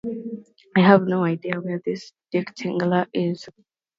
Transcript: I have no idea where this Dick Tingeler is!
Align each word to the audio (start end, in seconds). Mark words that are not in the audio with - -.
I 0.75 0.79
have 0.79 1.03
no 1.05 1.23
idea 1.25 1.61
where 1.61 1.79
this 1.85 2.11
Dick 2.31 2.55
Tingeler 2.55 3.05
is! 3.13 3.47